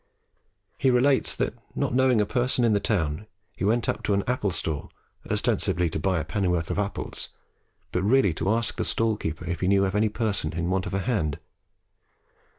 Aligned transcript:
He 0.79 0.89
relates 0.89 1.35
that, 1.35 1.53
not 1.75 1.93
knowing 1.93 2.19
a 2.19 2.25
person 2.25 2.65
in 2.65 2.73
the 2.73 2.79
town, 2.79 3.27
he 3.55 3.63
went 3.63 3.87
up 3.87 4.01
to 4.05 4.15
an 4.15 4.23
apple 4.25 4.49
stall 4.49 4.91
ostensibly 5.29 5.91
to 5.91 5.99
buy 5.99 6.17
a 6.19 6.25
pennyworth 6.25 6.71
of 6.71 6.79
apples, 6.79 7.29
but 7.91 8.01
really 8.01 8.33
to 8.33 8.49
ask 8.49 8.77
the 8.77 8.83
stall 8.83 9.15
keeper 9.15 9.45
if 9.45 9.59
he 9.59 9.67
knew 9.67 9.85
of 9.85 9.93
any 9.93 10.09
person 10.09 10.53
in 10.53 10.71
want 10.71 10.87
of 10.87 10.95
a 10.95 11.01
hand. 11.01 11.37